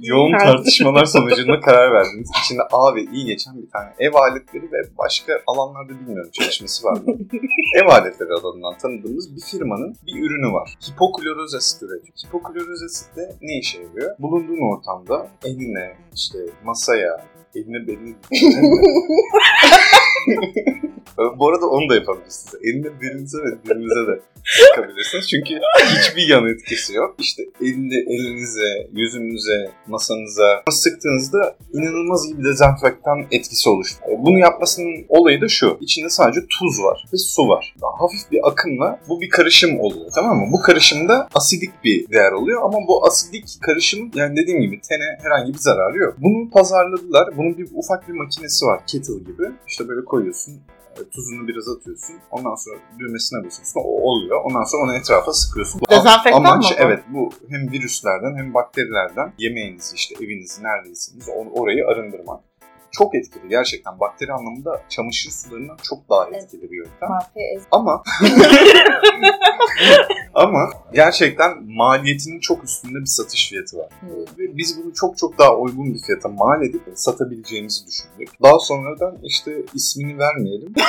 Yoğun 0.02 0.32
tartışmalar 0.32 1.06
sonucunda 1.06 1.60
karar 1.60 1.94
verdiğimiz 1.94 2.30
içinde 2.44 2.62
A 2.72 2.96
ve 2.96 3.02
İ 3.02 3.26
geçen 3.26 3.62
bir 3.62 3.70
tane 3.70 3.94
ev 4.00 4.14
aletleri 4.14 4.72
ve 4.72 4.78
başka 4.98 5.34
alanlarda 5.48 5.90
bilmiyorum 5.90 6.32
çalışması 6.34 6.88
var 6.88 6.94
mı? 6.94 7.04
ev 7.84 7.88
aletleri 7.88 8.34
alanından 8.34 8.78
tanıdığımız 8.78 9.36
bir 9.36 9.42
firmanın 9.42 9.96
bir 10.08 10.16
ürünü 10.20 10.54
var. 10.54 10.78
Hipokloroz 10.90 11.56
asit 11.56 11.84
üretiyor. 11.84 12.18
Hipokloroz 12.28 12.84
asit 12.84 13.16
de 13.18 13.36
ne 13.42 13.58
işe 13.60 13.82
yarıyor? 13.82 14.16
Bulunduğun 14.20 14.78
ortamda 14.78 15.28
eline, 15.46 15.96
işte 16.16 16.38
masaya, 16.64 17.26
eline 17.56 17.88
beline 17.88 18.16
Bu 21.40 21.50
arada 21.50 21.66
onu 21.66 21.90
da 21.90 21.96
yapabilirsiniz. 21.96 22.56
Eline 22.64 23.02
belinize 23.02 23.38
ve 23.38 23.52
dilinize 23.66 24.08
de 24.12 24.20
sıkabilirsiniz. 24.46 25.30
Çünkü 25.30 25.60
hiçbir 25.86 26.30
yan 26.30 26.48
etkisi 26.48 26.94
yok. 26.94 27.16
İşte 27.20 27.44
elinde 27.62 27.96
elinize, 27.96 28.88
yüzünüze, 28.94 29.72
masanıza 29.88 30.64
sıktığınızda 30.70 31.56
inanılmaz 31.74 32.26
iyi 32.26 32.38
bir 32.38 32.44
dezenfektan 32.44 33.26
etkisi 33.32 33.70
oluşturuyor. 33.70 34.18
Bunu 34.20 34.40
yapmasının 34.40 35.06
olayı 35.10 35.42
da 35.42 35.48
şu. 35.48 35.78
İçinde 35.82 36.10
sadece 36.10 36.40
tuz 36.40 36.84
var 36.84 37.06
ve 37.14 37.18
su 37.18 37.48
var. 37.48 37.76
Hafif 38.00 38.32
bir 38.32 38.48
akımla 38.48 39.00
bu 39.10 39.22
bir 39.22 39.30
karışım 39.30 39.80
oluyor 39.80 40.06
tamam 40.16 40.38
mı? 40.38 40.48
Bu 40.52 40.62
karışımda 40.62 41.28
asidik 41.34 41.84
bir 41.84 42.10
değer 42.10 42.32
oluyor 42.32 42.62
ama 42.64 42.78
bu 42.88 43.08
asidik 43.08 43.58
karışım 43.62 44.12
yani 44.16 44.38
dediğim 44.38 44.62
gibi 44.62 44.82
tene 44.82 45.18
herhangi 45.24 45.54
bir 45.54 45.60
zararı 45.60 45.98
yok. 45.98 46.16
Bunu 46.18 46.50
pazarladılar. 46.50 47.38
Bunun 47.46 47.58
bir 47.58 47.70
ufak 47.74 48.08
bir 48.08 48.14
makinesi 48.14 48.66
var 48.66 48.88
kettle 48.88 49.18
gibi. 49.20 49.52
İşte 49.68 49.88
böyle 49.88 50.06
koyuyorsun 50.06 50.54
e, 50.98 51.10
tuzunu 51.10 51.48
biraz 51.48 51.70
atıyorsun. 51.70 52.16
Ondan 52.32 52.56
sonra 52.56 52.76
düğmesine 53.00 53.46
basıyorsun. 53.46 53.80
O 53.80 54.02
oluyor. 54.10 54.42
Ondan 54.44 54.64
sonra 54.64 54.84
onu 54.84 54.94
etrafa 54.94 55.34
sıkıyorsun. 55.34 55.82
Dezenfektan 55.90 56.44
amaç, 56.44 56.72
mı? 56.72 56.78
Evet 56.80 57.04
bu 57.14 57.30
hem 57.50 57.72
virüslerden 57.72 58.36
hem 58.38 58.54
bakterilerden 58.54 59.34
yemeğinizi 59.38 59.96
işte 59.96 60.16
evinizi 60.26 60.64
neredeyseniz 60.64 61.28
or- 61.28 61.52
orayı 61.60 61.88
arındırmak. 61.88 62.40
Çok 62.98 63.16
etkili 63.16 63.50
gerçekten. 63.50 64.00
Bakteri 64.00 64.34
anlamında 64.34 64.82
çamaşır 64.90 65.32
sularından 65.32 65.78
çok 65.84 66.10
daha 66.10 66.30
etkili 66.30 66.72
bir 66.72 66.78
yöntem. 66.78 67.10
Ama 67.72 68.04
ama 70.34 70.70
gerçekten 70.94 71.64
maliyetinin 71.64 72.40
çok 72.40 72.64
üstünde 72.64 73.00
bir 73.00 73.06
satış 73.06 73.50
fiyatı 73.50 73.78
var. 73.78 73.90
Hmm. 74.00 74.10
Ve 74.10 74.58
biz 74.58 74.84
bunu 74.84 74.94
çok 74.94 75.18
çok 75.18 75.38
daha 75.38 75.58
uygun 75.58 75.94
bir 75.94 76.00
fiyata 76.00 76.30
mal 76.30 76.64
edip 76.64 76.82
satabileceğimizi 76.96 77.88
düşündük. 77.88 78.30
Daha 78.44 78.60
sonradan 78.60 79.18
işte 79.24 79.62
ismini 79.74 80.20
vermeyelim. 80.20 80.74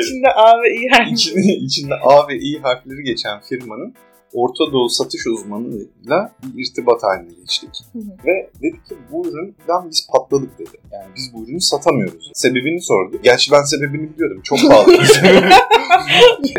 İçinde 0.00 0.28
A 0.28 0.62
ve 0.62 0.74
İ 0.74 0.88
harfi. 0.88 1.12
İçinde, 1.12 1.40
içinde 1.40 1.94
A 1.94 2.28
ve 2.28 2.36
İ 2.36 2.60
harfleri 2.60 3.02
geçen 3.02 3.40
firmanın 3.40 3.94
Orta 4.34 4.72
Doğu 4.72 4.88
satış 4.88 5.26
uzmanıyla 5.26 6.32
bir 6.42 6.64
irtibat 6.64 7.02
haline 7.02 7.32
geçtik. 7.40 7.70
Hı 7.92 7.98
hı. 7.98 8.02
Ve 8.26 8.50
dedik 8.62 8.86
ki 8.86 8.94
bu 9.12 9.28
üründen 9.28 9.90
biz 9.90 10.08
patladık 10.12 10.58
dedi. 10.58 10.76
Yani 10.92 11.06
biz 11.16 11.30
bu 11.34 11.44
ürünü 11.44 11.60
satamıyoruz. 11.60 12.30
Sebebini 12.34 12.80
sordu. 12.82 13.16
Gerçi 13.22 13.52
ben 13.52 13.62
sebebini 13.62 14.14
biliyordum. 14.14 14.40
Çok 14.44 14.58
pahalı. 14.68 14.92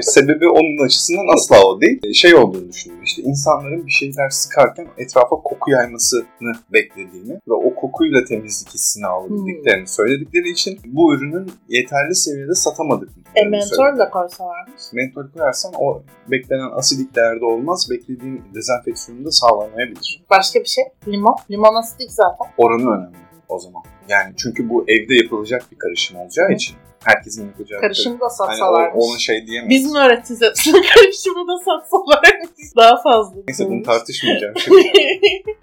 Sebebi 0.02 0.48
onun 0.48 0.86
açısından 0.86 1.34
asla 1.36 1.64
o 1.66 1.82
değil. 1.82 2.14
Şey 2.14 2.36
olduğunu 2.36 2.70
düşünüyorum. 2.70 3.04
İşte 3.06 3.22
insanların 3.22 3.86
bir 3.86 3.92
şeyler 3.92 4.30
sıkarken 4.30 4.88
etrafa 4.98 5.36
koku 5.36 5.72
yaymasını 5.72 6.54
beklediğini 6.74 7.34
ve 7.34 7.54
o 7.54 7.76
kokuyla 7.76 8.24
temizlik 8.24 8.74
hissini 8.74 9.06
alabildiklerini 9.06 9.88
söyledikleri 9.88 10.50
için 10.50 10.80
bu 10.86 11.16
ürünün 11.16 11.52
yeterli 11.70 12.16
seviyede 12.16 12.56
satamadık. 12.56 13.10
E 13.36 13.46
mentol 13.46 14.00
de 14.00 14.10
koysalarmış. 14.10 14.82
Mentol 14.94 15.24
koyarsan 15.34 15.74
o 15.80 16.02
beklenen 16.32 16.72
asidik 16.72 17.16
değerde 17.16 17.46
olmaz. 17.46 17.61
Beklediğin 17.90 18.44
dezenfeksiyonu 18.56 19.26
da 19.26 19.32
sağlamayabilir. 19.32 20.24
Başka 20.30 20.60
bir 20.60 20.66
şey. 20.66 20.84
Limon. 21.08 21.36
Limon 21.52 21.76
asidik 21.76 22.12
zaten. 22.12 22.48
Oranı 22.58 22.90
önemli 22.92 23.18
o 23.50 23.60
zaman. 23.60 23.84
Yani 24.10 24.34
çünkü 24.38 24.70
bu 24.70 24.84
evde 24.88 25.16
yapılacak 25.16 25.64
bir 25.72 25.78
karışım 25.78 26.18
olacağı 26.18 26.48
Hı. 26.50 26.54
için 26.54 26.76
herkesin 27.04 27.48
yapacağı 27.48 27.82
Karışımı 27.82 28.20
da 28.20 28.24
Hani 28.26 28.32
satsalarmış. 28.32 29.04
ona 29.06 29.18
şey 29.20 29.48
diyemeyiz. 29.48 29.86
Biz 29.86 29.92
mi 29.94 30.00
öğreteceğiz 30.00 30.42
hepsini? 30.42 30.82
Karışımı 30.96 31.48
da 31.48 31.58
satsalarmış. 31.58 32.76
Daha 32.78 33.02
fazla. 33.02 33.36
Neyse 33.48 33.66
bunu 33.70 33.84
tartışmayacağım 33.84 34.54
şimdi. 34.60 34.84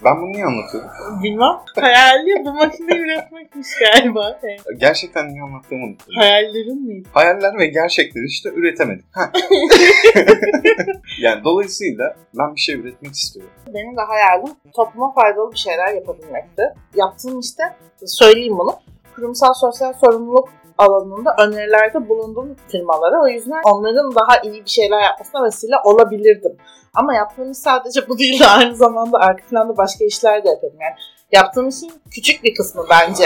Ben 0.05 0.17
bunu 0.23 0.33
niye 0.33 0.45
anlatıyorum? 0.45 0.91
Bilmem. 1.23 1.57
Hayali 1.81 2.45
bu 2.45 2.53
makineyi 2.53 3.01
üretmekmiş 3.01 3.69
galiba. 3.81 4.41
Evet. 4.43 4.61
Gerçekten 4.81 5.29
niye 5.29 5.43
anlattığımı 5.43 5.87
unuttum. 5.87 6.15
Hayallerin 6.17 6.87
miydi? 6.87 7.09
Hayaller 7.13 7.59
ve 7.59 7.67
gerçekleri 7.67 8.25
işte 8.27 8.49
üretemedim. 8.55 9.05
Ha. 9.13 9.33
yani 11.21 11.45
dolayısıyla 11.45 12.17
ben 12.39 12.55
bir 12.55 12.61
şey 12.61 12.75
üretmek 12.75 13.13
istiyorum. 13.15 13.53
Benim 13.75 13.97
de 13.97 14.01
hayalim 14.01 14.55
topluma 14.77 15.13
faydalı 15.13 15.53
bir 15.53 15.59
şeyler 15.59 15.95
yapabilmekti. 15.95 16.63
Yaptığım 16.95 17.41
işte, 17.41 17.63
söyleyeyim 18.07 18.59
bunu, 18.59 18.75
kurumsal 19.15 19.55
sosyal 19.55 19.93
sorumluluk 19.93 20.49
alanında 20.79 21.35
önerilerde 21.39 22.09
bulunduğum 22.09 22.57
firmalara. 22.69 23.23
O 23.23 23.29
yüzden 23.29 23.61
onların 23.65 24.15
daha 24.15 24.41
iyi 24.43 24.65
bir 24.65 24.71
şeyler 24.71 25.03
yapmasına 25.03 25.45
vesile 25.45 25.75
olabilirdim. 25.85 26.57
Ama 26.95 27.15
yaptığım 27.15 27.51
iş 27.51 27.59
sadece 27.59 28.09
bu 28.09 28.19
değil 28.19 28.41
de 28.41 28.47
aynı 28.47 28.77
zamanda 28.77 29.19
arka 29.19 29.47
planda 29.47 29.77
başka 29.77 30.05
işler 30.05 30.45
de 30.45 30.49
yapıyorum. 30.49 30.79
Yani 30.81 30.95
yaptığım 31.33 31.69
işin 31.69 31.93
küçük 32.11 32.45
bir 32.45 32.55
kısmı 32.55 32.85
bence 32.91 33.25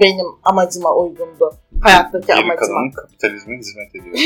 benim 0.00 0.26
amacıma 0.44 0.94
uygundu. 0.94 1.54
Hayattaki 1.82 2.26
Geri 2.26 2.36
amacıma. 2.36 2.56
kalanın 2.56 2.90
kapitalizme 2.90 3.56
hizmet 3.58 3.94
ediyor. 3.94 4.16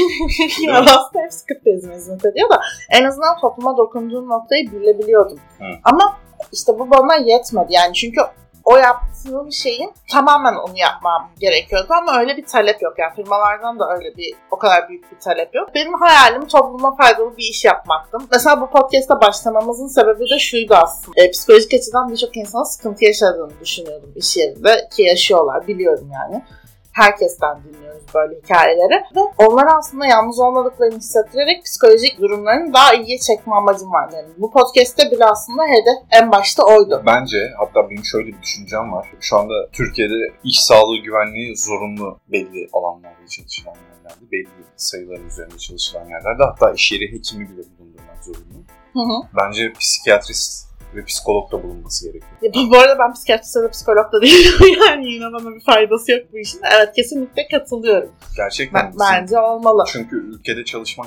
ya 0.63 0.81
aslında 0.81 1.25
hepsi 1.25 1.47
kapitalizme 1.47 1.95
hizmet 1.95 2.25
ediyor 2.25 2.51
da 2.51 2.61
en 2.91 3.05
azından 3.05 3.37
topluma 3.41 3.77
dokunduğum 3.77 4.29
noktayı 4.29 4.73
bilebiliyordum. 4.73 5.39
Hı. 5.59 5.65
Ama 5.85 6.19
işte 6.53 6.79
bu 6.79 6.91
bana 6.91 7.17
yetmedi 7.17 7.67
yani 7.69 7.95
çünkü 7.95 8.21
o 8.65 8.77
yaptığım 8.77 9.53
şeyin 9.53 9.93
tamamen 10.11 10.55
onu 10.55 10.79
yapmam 10.79 11.31
gerekiyordu 11.39 11.89
ama 11.91 12.21
öyle 12.21 12.37
bir 12.37 12.47
talep 12.47 12.83
yok. 12.83 12.95
Yani 12.99 13.15
firmalardan 13.15 13.79
da 13.79 13.95
öyle 13.97 14.17
bir 14.17 14.35
o 14.51 14.59
kadar 14.59 14.89
büyük 14.89 15.13
bir 15.13 15.19
talep 15.19 15.55
yok. 15.55 15.69
Benim 15.75 15.95
hayalim 15.95 16.49
topluma 16.49 16.97
faydalı 16.97 17.37
bir 17.37 17.43
iş 17.43 17.65
yapmaktı. 17.65 18.19
Mesela 18.33 18.61
bu 18.61 18.71
podcast'a 18.71 19.21
başlamamızın 19.21 19.87
sebebi 19.87 20.31
de 20.31 20.39
şuydu 20.39 20.75
aslında. 20.75 21.23
E, 21.23 21.31
psikolojik 21.31 21.75
açıdan 21.75 22.09
birçok 22.09 22.37
insanın 22.37 22.65
sıkıntı 22.65 23.05
yaşadığını 23.05 23.61
düşünüyordum 23.61 24.13
iş 24.17 24.37
yerinde 24.37 24.89
ki 24.97 25.03
yaşıyorlar 25.03 25.67
biliyorum 25.67 26.11
yani 26.13 26.43
herkesten 26.93 27.65
dinliyoruz 27.65 28.03
böyle 28.15 28.41
hikayeleri. 28.41 29.05
Ve 29.17 29.21
onlara 29.39 29.79
aslında 29.79 30.07
yalnız 30.07 30.39
olmadıklarını 30.41 30.97
hissettirerek 30.97 31.65
psikolojik 31.65 32.21
durumlarını 32.21 32.75
daha 32.75 32.95
iyiye 32.95 33.19
çekme 33.19 33.55
amacım 33.55 33.93
var. 33.93 34.11
Yani 34.15 34.29
bu 34.39 34.51
podcast'te 34.51 35.11
bile 35.11 35.25
aslında 35.25 35.63
hedef 35.63 36.23
en 36.23 36.33
başta 36.33 36.63
oydu. 36.63 37.03
Bence 37.07 37.39
hatta 37.59 37.91
benim 37.91 38.05
şöyle 38.05 38.27
bir 38.27 38.43
düşüncem 38.43 38.93
var. 38.93 39.07
Şu 39.21 39.37
anda 39.37 39.55
Türkiye'de 39.73 40.33
iş 40.45 40.63
sağlığı 40.63 40.97
güvenliği 40.97 41.57
zorunlu 41.57 42.19
belli 42.29 42.69
alanlarda 42.73 43.27
çalışılan 43.29 43.75
yerlerde, 43.75 44.31
belli 44.33 44.65
sayıların 44.77 45.27
üzerinde 45.27 45.59
çalışılan 45.59 46.05
yerlerde 46.09 46.43
hatta 46.45 46.73
iş 46.73 46.93
yeri 46.93 47.13
hekimi 47.13 47.49
bile 47.49 47.63
bulundurmak 47.79 48.25
zorunlu. 48.25 48.59
Hı 48.93 49.01
hı. 49.01 49.29
Bence 49.41 49.73
psikiyatrist 49.73 50.72
ve 50.97 51.05
psikolog 51.05 51.53
da 51.53 51.63
bulunması 51.63 52.05
gerekiyor. 52.05 52.33
Ya, 52.43 52.71
bu 52.71 52.79
arada 52.79 52.99
ben 52.99 53.13
psikiyatrist 53.13 53.57
ya 53.57 53.63
da 53.63 53.71
psikolog 53.71 54.13
da 54.13 54.23
değilim. 54.23 54.79
yani 54.89 55.13
yine 55.13 55.25
bana 55.25 55.55
bir 55.55 55.61
faydası 55.61 56.13
yok 56.13 56.21
bu 56.33 56.39
işin. 56.39 56.61
Evet 56.77 56.93
kesinlikle 56.97 57.49
katılıyorum. 57.51 58.13
Gerçekten 58.37 58.93
Ben, 59.01 59.23
bence 59.23 59.39
olmalı. 59.41 59.85
Çünkü 59.93 60.17
ülkede 60.17 60.65
çalışmak 60.65 61.07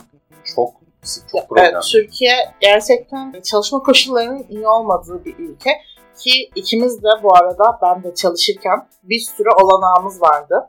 çok 0.55 0.73
çok 1.31 1.49
problem. 1.49 1.65
Evet, 1.73 1.83
Türkiye 1.91 2.33
gerçekten 2.61 3.41
çalışma 3.43 3.79
koşullarının 3.79 4.45
iyi 4.49 4.67
olmadığı 4.67 5.25
bir 5.25 5.37
ülke. 5.39 5.69
Ki 6.19 6.49
ikimiz 6.55 7.03
de 7.03 7.07
bu 7.23 7.35
arada 7.35 7.79
ben 7.81 8.03
de 8.03 8.15
çalışırken 8.15 8.87
bir 9.03 9.19
sürü 9.19 9.49
olanağımız 9.61 10.21
vardı. 10.21 10.67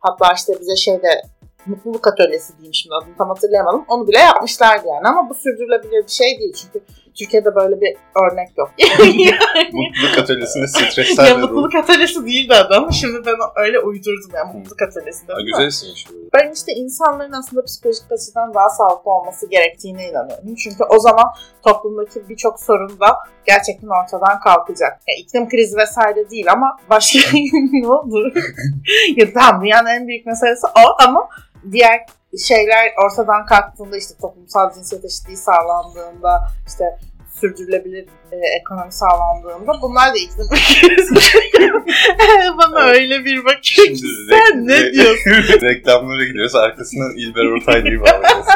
Hatta 0.00 0.32
işte 0.36 0.52
bize 0.60 0.76
şeyde 0.76 1.22
mutluluk 1.66 2.06
atölyesi 2.06 2.56
diyeyim 2.56 2.74
şimdi 2.74 2.94
adını 3.02 3.16
tam 3.18 3.28
hatırlayamadım. 3.28 3.84
Onu 3.88 4.08
bile 4.08 4.18
yapmışlardı 4.18 4.86
yani 4.88 5.08
ama 5.08 5.30
bu 5.30 5.34
sürdürülebilir 5.34 6.04
bir 6.06 6.12
şey 6.12 6.38
değil. 6.38 6.52
Çünkü 6.52 6.84
Türkiye'de 7.18 7.54
böyle 7.54 7.80
bir 7.80 7.96
örnek 8.24 8.48
yok. 8.58 8.70
Mutluluk 9.72 10.18
atölyesinde 10.18 10.66
stresler 10.66 11.26
ya 11.26 11.38
mutluluk 11.38 11.74
atölyesi 11.74 12.26
değildi 12.26 12.54
adam. 12.54 12.92
Şimdi 12.92 13.26
ben 13.26 13.34
öyle 13.56 13.80
uydurdum 13.80 14.30
ya 14.34 14.44
mutluluk 14.44 14.82
atölyesi. 14.82 15.26
Ha. 15.28 15.34
Güzelsin 15.46 15.88
böyle. 16.12 16.24
Ben 16.34 16.52
işte 16.52 16.72
insanların 16.72 17.32
aslında 17.32 17.64
psikolojik 17.64 18.12
açıdan 18.12 18.54
daha 18.54 18.68
sağlıklı 18.68 19.10
olması 19.10 19.50
gerektiğine 19.50 20.08
inanıyorum. 20.08 20.54
Çünkü 20.54 20.84
o 20.84 20.98
zaman 20.98 21.24
toplumdaki 21.62 22.28
birçok 22.28 22.60
sorun 22.60 23.00
da 23.00 23.16
gerçekten 23.46 23.88
ortadan 23.88 24.40
kalkacak. 24.40 24.92
Ya 25.08 25.14
iklim 25.18 25.48
krizi 25.48 25.76
vesaire 25.76 26.30
değil 26.30 26.52
ama 26.52 26.76
başka 26.90 27.18
ne 27.72 27.88
oldu? 27.88 28.32
ya 29.16 29.32
tamam 29.32 29.62
dünyanın 29.62 29.88
en 29.88 30.08
büyük 30.08 30.26
meselesi 30.26 30.66
o 30.66 31.04
ama 31.04 31.28
diğer 31.72 32.06
şeyler 32.38 32.92
ortadan 33.04 33.46
kalktığında 33.46 33.96
işte 33.96 34.14
toplumsal 34.20 34.74
cinsiyet 34.74 35.04
eşitliği 35.04 35.36
sağlandığında 35.36 36.40
işte 36.66 36.98
sürdürülebilir 37.40 38.08
e, 38.34 38.46
ekonomi 38.60 38.92
sağlandığında 38.92 39.72
bunlar 39.82 40.08
da 40.08 40.14
krizi. 40.54 41.14
Bana 42.58 42.80
öyle 42.80 43.24
bir 43.24 43.44
bakıyor 43.44 43.86
ki 43.86 44.06
sen 44.30 44.66
ne 44.66 44.92
diyorsun? 44.92 45.30
Reklamlara 45.62 46.24
gidiyoruz. 46.24 46.54
Arkasından 46.54 47.12
İlber 47.16 47.44
Ortaylı'yı 47.44 48.00
bağlayacağız. 48.00 48.46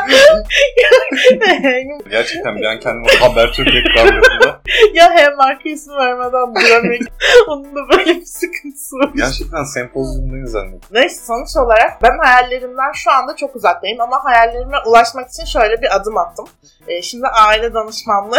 Gerçekten 2.10 2.62
an 2.62 2.80
kendimi 2.80 3.08
Habertürk 3.20 3.66
reklamlarında 3.66 4.60
ya 4.94 5.10
hem 5.14 5.36
marka 5.36 5.68
ismi 5.68 5.96
vermeden 5.96 6.54
duramıyorum. 6.54 7.06
Onun 7.48 7.64
da 7.76 7.88
böyle 7.90 8.14
bir 8.14 8.24
sıkıntısı 8.24 8.96
var. 8.96 9.10
gerçekten 9.16 9.64
sempozyumdayız 9.64 10.50
zannettim. 10.50 10.80
Neyse 10.90 11.24
sonuç 11.26 11.56
olarak 11.56 12.02
ben 12.02 12.18
hayallerimden 12.18 12.92
şu 12.94 13.10
anda 13.12 13.36
çok 13.36 13.56
uzaktayım 13.56 14.00
ama 14.00 14.24
hayallerime 14.24 14.76
ulaşmak 14.86 15.28
için 15.28 15.44
şöyle 15.44 15.82
bir 15.82 15.96
adım 15.96 16.16
attım. 16.16 16.48
Ee, 16.88 17.02
şimdi 17.02 17.26
aile 17.26 17.74
danışmanlığı. 17.74 18.38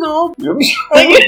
Ne 0.00 0.08
oldu? 0.08 0.34
Diyormuş. 0.40 0.66
Hayır. 0.90 1.26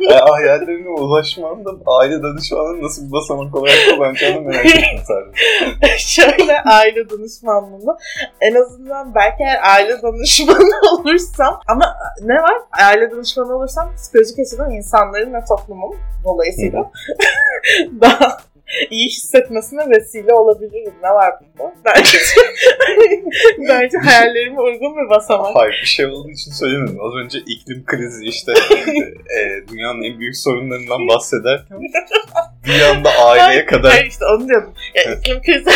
yani 0.00 0.30
hayallerine 0.30 0.88
ulaşman 0.88 1.64
da 1.64 1.70
aile 1.86 2.22
danışmanının 2.22 2.82
nasıl 2.82 3.06
bir 3.06 3.12
basamak 3.12 3.54
olarak 3.54 3.76
kullanacağını 3.90 4.40
merak 4.40 4.66
ettim 4.66 5.00
sadece. 5.04 5.98
şöyle 5.98 6.60
aile 6.60 7.10
danışmanlığında 7.10 7.98
en 8.40 8.54
azından 8.54 9.14
belki 9.14 9.44
aile 9.62 10.02
danışmanı 10.02 10.92
olursam 10.92 11.60
ama 11.68 11.94
ne 12.22 12.34
var? 12.34 12.56
Aile 12.86 13.10
danışmanı 13.10 13.56
olursam 13.56 13.94
psikolojik 13.94 14.38
açıdan 14.38 14.70
insanların 14.70 15.34
ve 15.34 15.44
toplumun 15.48 15.96
dolayısıyla 16.24 16.90
daha 18.00 18.38
iyi 18.90 19.08
hissetmesine 19.08 19.90
vesile 19.90 20.34
olabilirim. 20.34 20.94
Ne 21.02 21.08
var 21.10 21.34
bunda? 21.58 21.72
Bence, 21.84 22.18
bence 23.68 23.98
hayallerime 23.98 24.60
uygun 24.60 24.96
bir 24.96 25.10
basamak. 25.10 25.56
Hayır 25.56 25.78
bir 25.82 25.88
şey 25.88 26.06
olduğu 26.06 26.30
için 26.30 26.50
söylemedim. 26.50 26.98
Az 27.00 27.14
önce 27.24 27.38
iklim 27.38 27.84
krizi 27.86 28.24
işte 28.24 28.52
e, 29.36 29.68
dünyanın 29.72 30.02
en 30.02 30.18
büyük 30.20 30.36
sorunlarından 30.36 31.08
bahsederken 31.08 31.78
bir 32.66 32.80
anda 32.80 33.10
aileye 33.10 33.66
kadar 33.66 33.92
Hayır 33.92 34.06
işte 34.06 34.24
onu 34.24 34.48
diyordum. 34.48 34.74
Ya, 34.94 35.14
iklim 35.14 35.42
krizi 35.42 35.70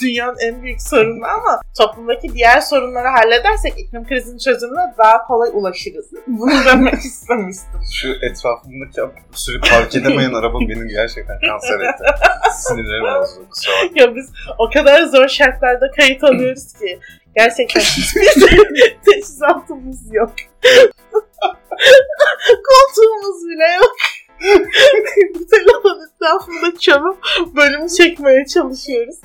dünyanın 0.02 0.36
en 0.40 0.62
büyük 0.62 0.82
sorunu 0.82 1.24
ama 1.24 1.60
toplumdaki 1.78 2.34
diğer 2.34 2.60
sorunları 2.60 3.08
halledersek 3.08 3.72
iklim 3.78 4.06
krizinin 4.06 4.38
çözümüne 4.38 4.94
daha 4.98 5.26
kolay 5.26 5.50
ulaşırız. 5.52 6.06
Bunu 6.26 6.64
demek 6.66 6.94
istemiştim. 6.94 7.80
şu 7.92 8.08
etrafımdaki 8.08 9.00
sürekli 9.32 9.70
park 9.70 9.96
edemeyen 9.96 10.32
araba 10.32 10.60
beni 10.60 10.88
gerçekten 10.88 11.40
kanser 11.40 11.80
etti. 11.80 12.04
Sinirlerim 12.52 13.20
bozuldu. 13.20 13.48
Ya 13.94 14.16
biz 14.16 14.30
o 14.58 14.70
kadar 14.70 15.02
zor 15.02 15.28
şartlarda 15.28 15.90
kayıt 15.96 16.24
alıyoruz 16.24 16.72
ki 16.72 16.98
gerçekten 17.36 17.80
hiçbir 17.80 18.96
teçhizatımız 19.04 20.14
yok. 20.14 20.32
Koltuğumuz 22.48 23.48
bile 23.48 23.74
yok. 23.76 23.96
Telefon 25.50 26.00
etrafında 26.06 26.78
çalıp 26.78 27.18
bölüm 27.56 27.86
çekmeye 27.86 28.46
çalışıyoruz. 28.46 29.16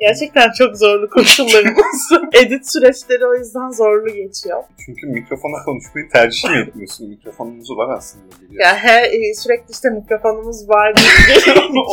Gerçekten 0.00 0.50
çok 0.58 0.76
zorlu 0.76 1.10
koşullarımız. 1.10 2.12
Edit 2.32 2.72
süreçleri 2.72 3.26
o 3.26 3.34
yüzden 3.34 3.70
zorlu 3.70 4.14
geçiyor. 4.14 4.62
Çünkü 4.86 5.06
mikrofona 5.06 5.64
konuşmayı 5.64 6.08
tercih 6.08 6.50
mi 6.50 6.58
etmiyorsun? 6.58 7.08
Mikrofonumuz 7.08 7.70
var 7.70 7.96
aslında. 7.96 8.24
biliyorsun. 8.24 8.58
Ya 8.60 8.76
her, 8.76 9.02
e, 9.02 9.34
sürekli 9.34 9.72
işte 9.72 9.88
mikrofonumuz 9.90 10.68
var 10.68 10.88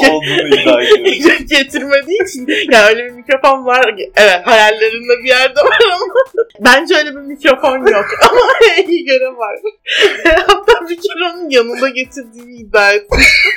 Olduğunu 0.10 0.48
iddia 0.48 0.82
ediyorum. 0.82 1.46
getirmediği 1.50 2.24
için 2.24 2.48
ya 2.72 2.88
öyle 2.88 3.06
bir 3.06 3.12
mikrofon 3.12 3.66
var. 3.66 3.96
Evet 4.16 4.42
hayallerinde 4.46 5.24
bir 5.24 5.28
yerde 5.28 5.60
var 5.60 5.80
ama 5.94 6.06
bence 6.60 6.96
öyle 6.96 7.10
bir 7.10 7.22
mikrofon 7.22 7.78
yok 7.78 8.06
ama 8.30 8.42
iyi 8.88 9.06
göre 9.06 9.38
var. 9.38 9.56
Hatta 10.48 10.90
bir 10.90 10.96
kere 10.96 11.34
onun 11.34 11.50
yanında 11.50 11.90
getirdiğini 11.90 12.56
iddia 12.56 12.92
etmiştim. 12.92 13.52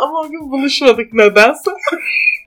ama 0.00 0.20
o 0.20 0.30
gün 0.30 0.50
buluşmadık 0.50 1.12
nedense. 1.12 1.70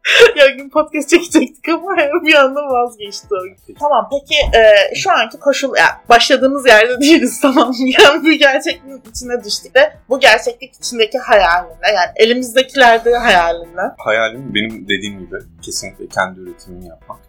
ya 0.35 0.47
gün 0.47 0.69
podcast 0.69 1.09
çekecektik 1.09 1.69
ama 1.69 1.97
bir 2.25 2.33
anda 2.33 2.59
vazgeçti 2.61 3.27
o. 3.31 3.73
Tamam 3.79 4.09
peki 4.11 4.35
e, 4.57 4.95
şu 4.95 5.11
anki 5.11 5.39
koşul 5.39 5.75
yani 5.77 5.91
başladığımız 6.09 6.67
yerde 6.67 7.01
değiliz 7.01 7.41
tamam 7.41 7.73
yani 7.99 8.23
bu 8.23 8.31
gerçekliğin 8.31 9.01
içine 9.09 9.43
düştük 9.43 9.75
de 9.75 9.97
bu 10.09 10.19
gerçeklik 10.19 10.75
içindeki 10.75 11.17
hayalinle 11.17 11.87
yani 11.95 12.11
elimizdekilerde 12.15 13.15
hayalinle. 13.15 13.81
Hayalim 13.97 14.53
benim 14.55 14.87
dediğim 14.87 15.19
gibi 15.19 15.35
kesinlikle 15.61 16.07
kendi 16.07 16.39
üretimimi 16.39 16.87
yapmak. 16.87 17.19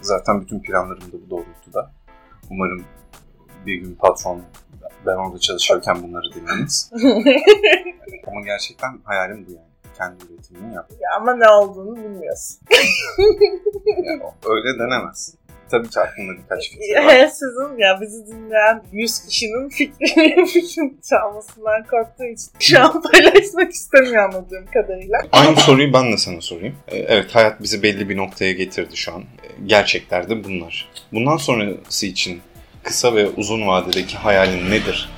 Zaten 0.00 0.40
bütün 0.40 0.60
planlarım 0.62 1.12
da 1.12 1.16
bu 1.26 1.30
doğrultuda. 1.30 1.90
Umarım 2.50 2.84
bir 3.66 3.74
gün 3.74 3.94
patron 3.94 4.42
ben 5.06 5.14
orada 5.14 5.38
çalışırken 5.38 6.02
bunları 6.02 6.34
dinlemez. 6.34 6.90
Ama 8.26 8.40
gerçekten 8.44 8.98
hayalim 9.04 9.46
bu 9.48 9.52
yani. 9.52 9.71
Kendi 9.98 10.24
üretimimi 10.24 10.74
yapmak. 10.74 11.00
Ya 11.00 11.08
ama 11.16 11.34
ne 11.34 11.48
olduğunu 11.48 11.96
bilmiyorsun. 11.96 12.58
Yani 13.86 14.22
öyle 14.44 14.78
denemez. 14.78 15.34
Tabii 15.70 15.88
ki 15.88 16.00
aklımda 16.00 16.42
birkaç 16.42 16.70
fikir 16.70 16.96
var. 16.96 17.26
Sizin 17.26 17.78
ya 17.78 17.98
bizi 18.00 18.26
dinleyen 18.26 18.82
100 18.92 19.26
kişinin 19.26 19.68
fikrini, 19.68 20.46
fikrini 20.52 20.94
çalmasından 21.10 21.84
korktuğu 21.90 22.24
için 22.24 22.50
şu 22.58 22.80
an 22.82 23.02
paylaşmak 23.02 23.72
istemiyor 23.72 24.22
anladığım 24.24 24.66
kadarıyla. 24.74 25.18
Aynı 25.32 25.56
soruyu 25.56 25.92
ben 25.92 26.12
de 26.12 26.16
sana 26.16 26.40
sorayım. 26.40 26.76
Ee, 26.88 26.98
Evet 26.98 27.34
hayat 27.34 27.62
bizi 27.62 27.82
belli 27.82 28.08
bir 28.08 28.16
noktaya 28.16 28.52
getirdi 28.52 28.96
şu 28.96 29.14
an. 29.14 29.20
Ee, 29.22 29.48
Gerçekler 29.66 30.28
de 30.28 30.44
bunlar. 30.44 30.88
Bundan 31.12 31.36
sonrası 31.36 32.06
için 32.06 32.40
kısa 32.82 33.14
ve 33.14 33.28
uzun 33.28 33.66
vadedeki 33.66 34.16
hayalin 34.16 34.70
nedir? 34.70 35.10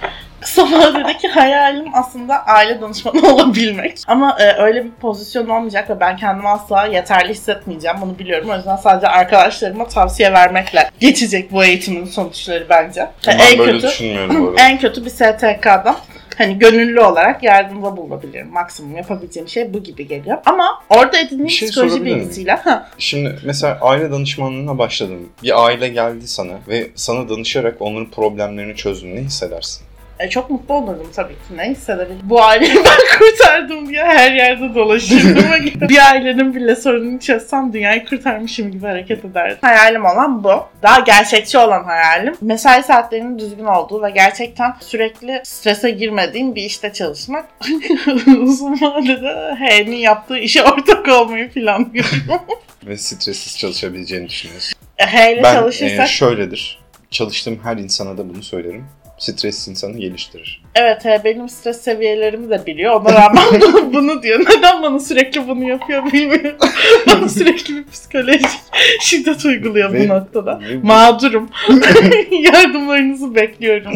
Kısa 0.44 0.62
vadedeki 0.62 1.28
hayalim 1.28 1.84
aslında 1.94 2.46
aile 2.46 2.80
danışmanı 2.80 3.28
olabilmek. 3.34 3.98
Ama 4.06 4.36
e, 4.40 4.62
öyle 4.62 4.84
bir 4.84 4.90
pozisyon 4.90 5.48
olmayacak 5.48 5.90
ve 5.90 6.00
ben 6.00 6.16
kendimi 6.16 6.48
asla 6.48 6.86
yeterli 6.86 7.28
hissetmeyeceğim. 7.30 7.96
Bunu 8.00 8.18
biliyorum. 8.18 8.50
O 8.50 8.56
yüzden 8.56 8.76
sadece 8.76 9.06
arkadaşlarıma 9.08 9.88
tavsiye 9.88 10.32
vermekle 10.32 10.90
geçecek 11.00 11.52
bu 11.52 11.64
eğitimin 11.64 12.04
sonuçları 12.04 12.66
bence. 12.68 13.06
Ben 13.26 13.38
en 13.38 13.58
böyle 13.58 13.72
kötü 13.72 13.86
düşünmüyorum 13.86 14.42
bu 14.46 14.48
arada. 14.50 14.62
en 14.62 14.78
kötü 14.78 15.04
bir 15.04 15.10
STK'da 15.10 15.96
hani 16.38 16.58
gönüllü 16.58 17.00
olarak 17.00 17.42
yardımda 17.42 17.96
bulunabilirim. 17.96 18.48
Maksimum 18.48 18.96
yapabileceğim 18.96 19.48
şey 19.48 19.74
bu 19.74 19.82
gibi 19.82 20.08
geliyor. 20.08 20.38
Ama 20.46 20.82
orada 20.88 21.18
edindiğim 21.18 21.50
şey 21.50 21.68
psikoloji 21.68 22.04
bilgisiyle 22.04 22.52
ha, 22.52 22.88
Şimdi 22.98 23.38
mesela 23.44 23.78
aile 23.80 24.10
danışmanlığına 24.10 24.78
başladın. 24.78 25.28
Bir 25.42 25.64
aile 25.64 25.88
geldi 25.88 26.28
sana 26.28 26.52
ve 26.68 26.90
sana 26.94 27.28
danışarak 27.28 27.76
onların 27.80 28.10
problemlerini 28.10 28.76
çözdün. 28.76 29.16
Ne 29.16 29.20
hissedersin? 29.20 29.83
E, 30.18 30.30
çok 30.30 30.50
mutlu 30.50 30.74
olurdum 30.74 31.10
tabii 31.16 31.32
ki. 31.32 31.56
Ne 31.56 31.70
hissedebilirim? 31.70 32.20
Bu 32.22 32.42
aileyi 32.42 32.74
ben 32.84 33.18
kurtardım 33.18 33.88
diye 33.88 34.04
her 34.04 34.32
yerde 34.32 34.74
dolaşırdım. 34.74 35.44
bir 35.88 36.10
ailenin 36.10 36.54
bile 36.54 36.76
sorununu 36.76 37.20
çözsem 37.20 37.72
dünyayı 37.72 38.06
kurtarmışım 38.06 38.70
gibi 38.70 38.86
hareket 38.86 39.24
ederdim. 39.24 39.58
Hayalim 39.60 40.04
olan 40.04 40.44
bu. 40.44 40.66
Daha 40.82 41.00
gerçekçi 41.00 41.58
olan 41.58 41.84
hayalim. 41.84 42.34
Mesai 42.40 42.82
saatlerinin 42.82 43.38
düzgün 43.38 43.64
olduğu 43.64 44.02
ve 44.02 44.10
gerçekten 44.10 44.74
sürekli 44.80 45.40
strese 45.44 45.90
girmediğim 45.90 46.54
bir 46.54 46.62
işte 46.62 46.92
çalışmak. 46.92 47.44
Uzun 48.40 48.72
vadede 48.72 49.54
H'nin 49.54 49.96
yaptığı 49.96 50.38
işe 50.38 50.62
ortak 50.62 51.08
olmayı 51.08 51.50
planlıyorum. 51.50 52.42
Ve 52.86 52.96
stressiz 52.96 53.58
çalışabileceğini 53.58 54.28
düşünüyorsun. 54.28 54.74
E, 54.98 55.06
H 55.06 55.32
ile 55.32 55.42
Ben 55.42 55.54
çalışırsak 55.54 56.08
e, 56.08 56.12
şöyledir. 56.12 56.78
Çalıştığım 57.10 57.60
her 57.64 57.76
insana 57.76 58.18
da 58.18 58.28
bunu 58.28 58.42
söylerim. 58.42 58.86
Stres 59.18 59.68
insanı 59.68 59.98
geliştirir. 59.98 60.63
Evet 60.74 61.04
he, 61.04 61.20
benim 61.24 61.48
stres 61.48 61.80
seviyelerimi 61.80 62.50
de 62.50 62.66
biliyor. 62.66 63.00
Ona 63.00 63.14
rağmen 63.14 63.44
bunu 63.92 64.22
diyor. 64.22 64.40
Neden 64.40 64.82
bana 64.82 65.00
sürekli 65.00 65.48
bunu 65.48 65.68
yapıyor 65.68 66.12
bilmiyorum. 66.12 66.56
bana 67.06 67.28
sürekli 67.28 67.76
bir 67.76 67.84
psikolojik 67.84 68.60
şiddet 69.00 69.44
uyguluyor 69.44 69.92
Ve- 69.92 70.04
bu 70.04 70.14
noktada. 70.14 70.60
Ve 70.60 70.76
Mağdurum. 70.82 71.50
Yardımlarınızı 72.30 73.34
bekliyorum. 73.34 73.92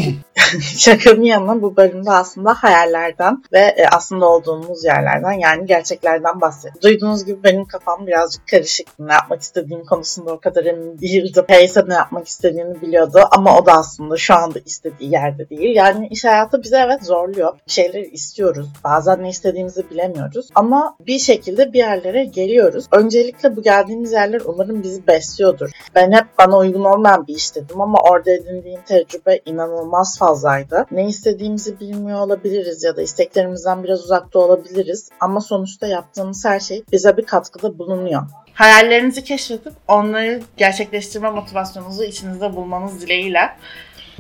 Şakanın 0.79 1.23
yanına 1.23 1.62
bu 1.62 1.77
bölümde 1.77 2.11
aslında 2.11 2.55
hayallerden 2.55 3.43
ve 3.53 3.59
e, 3.59 3.87
aslında 3.93 4.27
olduğumuz 4.27 4.85
yerlerden 4.85 5.33
yani 5.33 5.67
gerçeklerden 5.67 6.41
bahsediyoruz. 6.41 6.83
Duyduğunuz 6.83 7.25
gibi 7.25 7.45
benim 7.45 7.64
kafam 7.64 8.07
birazcık 8.07 8.49
karışık. 8.49 8.87
Ne 8.99 9.12
yapmak 9.12 9.41
istediğim 9.41 9.85
konusunda 9.85 10.33
o 10.33 10.41
kadar 10.41 10.64
emin 10.64 10.99
değildim. 10.99 11.45
Peyse 11.49 11.85
ne 11.88 11.95
yapmak 11.95 12.29
istediğini 12.29 12.83
biliyordu 12.83 13.19
ama 13.31 13.59
o 13.59 13.67
da 13.67 13.73
aslında 13.73 14.17
şu 14.17 14.35
anda 14.35 14.59
istediği 14.67 15.12
yerde 15.12 15.51
değil. 15.51 15.77
Yani 15.77 16.09
iş 16.09 16.25
hayatı 16.25 16.62
bize 16.69 16.79
evet 16.87 17.05
zorluyor. 17.05 17.59
Bir 17.67 17.73
şeyleri 17.73 18.11
istiyoruz. 18.11 18.69
Bazen 18.85 19.23
ne 19.23 19.29
istediğimizi 19.29 19.91
bilemiyoruz. 19.91 20.49
Ama 20.55 20.97
bir 21.07 21.19
şekilde 21.19 21.73
bir 21.73 21.79
yerlere 21.79 22.25
geliyoruz. 22.25 22.87
Öncelikle 22.93 23.57
bu 23.57 23.63
geldiğimiz 23.63 24.13
yerler 24.13 24.41
umarım 24.45 24.83
bizi 24.83 25.07
besliyordur. 25.07 25.71
Ben 25.95 26.13
hep 26.13 26.25
bana 26.39 26.59
uygun 26.59 26.85
olmayan 26.85 27.27
bir 27.27 27.35
iş 27.35 27.55
dedim 27.55 27.81
ama 27.81 27.99
orada 28.11 28.31
edindiğim 28.31 28.81
tecrübe 28.87 29.41
inanılmaz 29.47 30.19
fazlaydı. 30.19 30.87
Ne 30.91 31.09
istediğimizi 31.09 31.81
bilmiyor 31.81 32.21
olabiliriz 32.21 32.85
ya 32.85 32.97
da 32.97 33.03
isteklerimizden 33.03 33.85
biraz 33.85 34.05
uzakta 34.05 34.39
olabiliriz 34.39 35.09
ama 35.21 35.41
sonuçta 35.41 35.87
yaptığımız 35.87 36.45
her 36.45 36.61
şey 36.61 36.85
bize 36.93 37.17
bir 37.17 37.27
katkıda 37.27 37.79
bulunuyor. 37.79 38.23
Hayallerinizi 38.55 39.25
keşfedip 39.25 39.73
onları 39.89 40.41
gerçekleştirme 40.57 41.31
motivasyonunuzu 41.31 42.05
içinizde 42.05 42.57
bulmanız 42.57 43.01
dileğiyle 43.01 43.41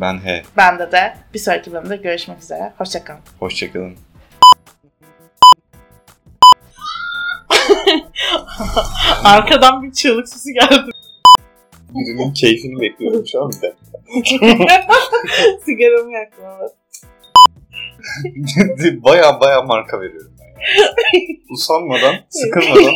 Ben 0.00 0.18
he. 0.18 0.42
bende 0.56 0.92
de 0.92 1.14
bir 1.34 1.38
sonraki 1.38 1.72
bölümde 1.72 1.96
görüşmek 1.96 2.42
üzere. 2.42 2.72
Hoşçakalın. 2.78 3.20
Hoşçakalın. 3.38 3.96
Arkadan 9.24 9.82
bir 9.82 9.92
çığlık 9.92 10.28
sesi 10.28 10.52
geldi. 10.52 10.90
Birinin 11.90 12.32
keyfini 12.32 12.80
bekliyorum 12.80 13.26
şu 13.32 13.42
an 13.42 13.50
bir 13.50 13.62
de. 13.62 13.74
Sigaramı 15.64 16.12
yaktım 16.12 16.44
evet. 16.60 16.72
baya 19.04 19.40
baya 19.40 19.62
marka 19.62 20.00
veriyorum 20.00 20.32
ben 20.40 20.46
ya. 20.82 20.88
Usanmadan, 21.50 22.14
sıkılmadan 22.28 22.94